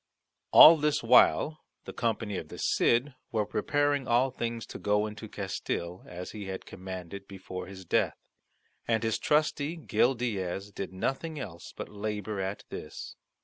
[0.49, 5.29] All this while the company of the Cid were preparing all things to go into
[5.29, 8.17] Castille, as he had commanded before his death;
[8.87, 13.15] and his trusty Gil Diaz did nothing else but labour at this.